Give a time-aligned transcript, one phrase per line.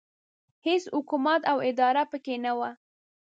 [0.65, 2.69] هېڅ حکومت او اداره پکې نه وه.